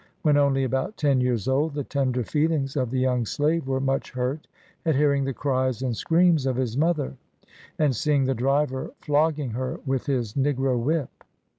[0.23, 1.75] When only about ten years old.
[1.75, 4.47] the tender feelings of the young slave were much hurt
[4.83, 7.17] at hearing the cries and screams of his mother,
[7.77, 11.11] and seeing the driver flogging her with his negro whip.